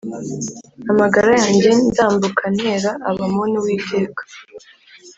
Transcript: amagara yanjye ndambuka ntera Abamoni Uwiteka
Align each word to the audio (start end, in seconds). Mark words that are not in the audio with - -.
amagara 0.91 1.31
yanjye 1.41 1.69
ndambuka 1.87 2.43
ntera 2.55 2.91
Abamoni 3.09 3.55
Uwiteka 3.61 4.21